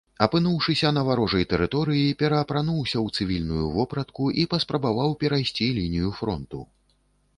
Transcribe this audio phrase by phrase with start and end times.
[0.25, 6.59] Апынуўшыся на варожай тэрыторыі, пераапрануўся ў цывільную вопратку і паспрабаваў перайсці лінію фронту.